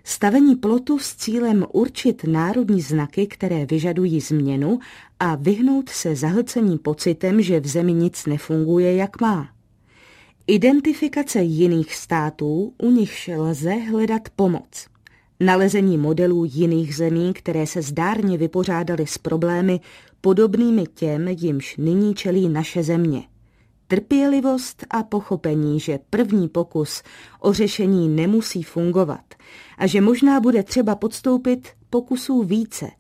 Stavení 0.04 0.56
plotu 0.56 1.00
s 1.00 1.16
cílem 1.16 1.66
určit 1.74 2.24
národní 2.24 2.82
znaky, 2.82 3.28
které 3.28 3.66
vyžadují 3.66 4.20
změnu 4.20 4.80
a 5.20 5.36
vyhnout 5.36 5.90
se 5.90 6.16
zahlcení 6.16 6.78
pocitem, 6.78 7.42
že 7.42 7.60
v 7.60 7.68
zemi 7.68 7.94
nic 7.94 8.26
nefunguje, 8.26 8.96
jak 8.96 9.22
má. 9.22 9.50
Identifikace 10.48 11.42
jiných 11.42 11.96
států, 11.96 12.74
u 12.78 12.92
nichž 12.92 13.30
lze 13.38 13.74
hledat 13.74 14.22
pomoc. 14.36 14.88
Nalezení 15.40 15.98
modelů 15.98 16.46
jiných 16.46 16.96
zemí, 16.96 17.34
které 17.34 17.68
se 17.68 17.82
zdárně 17.82 18.38
vypořádaly 18.38 19.08
s 19.08 19.18
problémy 19.18 19.80
podobnými 20.22 20.84
těm, 20.94 21.28
jimž 21.28 21.78
nyní 21.78 22.16
čelí 22.16 22.50
naše 22.50 22.84
země. 22.84 23.24
Trpělivost 23.92 24.86
a 24.90 25.04
pochopení, 25.04 25.80
že 25.80 26.00
první 26.10 26.48
pokus 26.48 27.04
o 27.40 27.54
řešení 27.54 28.10
nemusí 28.10 28.64
fungovat 28.64 29.34
a 29.78 29.88
že 29.88 30.02
možná 30.02 30.40
bude 30.40 30.64
třeba 30.64 30.96
podstoupit 30.96 31.70
pokusů 31.90 32.44
více. 32.44 32.92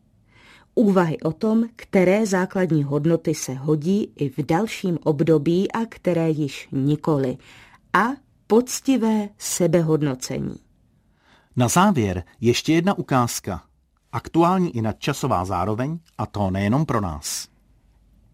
Úvahy 0.75 1.19
o 1.19 1.31
tom, 1.31 1.65
které 1.75 2.25
základní 2.25 2.83
hodnoty 2.83 3.35
se 3.35 3.53
hodí 3.53 4.13
i 4.15 4.29
v 4.29 4.37
dalším 4.37 4.99
období 5.03 5.71
a 5.71 5.85
které 5.89 6.29
již 6.29 6.67
nikoli. 6.71 7.37
A 7.93 8.05
poctivé 8.47 9.29
sebehodnocení. 9.37 10.55
Na 11.55 11.67
závěr 11.67 12.23
ještě 12.41 12.73
jedna 12.73 12.97
ukázka. 12.97 13.63
Aktuální 14.11 14.75
i 14.75 14.81
nadčasová 14.81 15.45
zároveň, 15.45 15.99
a 16.17 16.25
to 16.25 16.51
nejenom 16.51 16.85
pro 16.85 17.01
nás. 17.01 17.47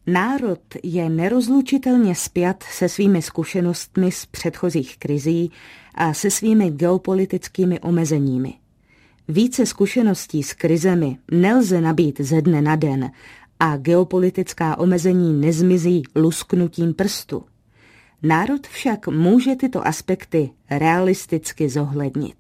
Národ 0.08 0.60
je 0.84 1.10
nerozlučitelně 1.10 2.16
spjat 2.16 2.64
se 2.64 2.90
svými 2.90 3.22
zkušenostmi 3.22 4.12
z 4.12 4.26
předchozích 4.26 4.98
krizí 4.98 5.52
a 5.96 6.14
se 6.14 6.32
svými 6.32 6.72
geopolitickými 6.72 7.80
omezeními. 7.80 8.54
Více 9.28 9.66
zkušeností 9.66 10.44
s 10.44 10.54
krizemi 10.54 11.18
nelze 11.32 11.82
nabít 11.82 12.22
ze 12.22 12.42
dne 12.42 12.62
na 12.62 12.76
den 12.76 13.12
a 13.60 13.78
geopolitická 13.78 14.80
omezení 14.80 15.42
nezmizí 15.42 16.04
lusknutím 16.16 16.94
prstu. 16.94 17.44
Národ 18.24 18.68
však 18.68 19.08
může 19.08 19.56
tyto 19.56 19.88
aspekty 19.88 20.50
realisticky 20.70 21.70
zohlednit. 21.70 22.38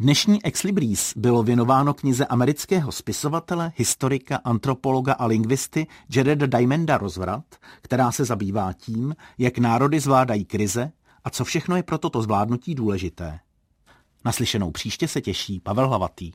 Dnešní 0.00 0.44
Ex 0.44 0.62
Libris 0.62 1.12
bylo 1.16 1.42
věnováno 1.42 1.94
knize 1.94 2.26
amerického 2.26 2.92
spisovatele, 2.92 3.72
historika, 3.76 4.36
antropologa 4.44 5.12
a 5.12 5.26
lingvisty 5.26 5.86
Jareda 6.16 6.46
Diamenda 6.46 6.98
Rozvrat, 6.98 7.44
která 7.82 8.12
se 8.12 8.24
zabývá 8.24 8.72
tím, 8.72 9.16
jak 9.38 9.58
národy 9.58 10.00
zvládají 10.00 10.44
krize 10.44 10.92
a 11.24 11.30
co 11.30 11.44
všechno 11.44 11.76
je 11.76 11.82
pro 11.82 11.98
toto 11.98 12.22
zvládnutí 12.22 12.74
důležité. 12.74 13.40
Naslyšenou 14.24 14.70
příště 14.70 15.08
se 15.08 15.20
těší 15.20 15.60
Pavel 15.60 15.88
Hlavatý. 15.88 16.32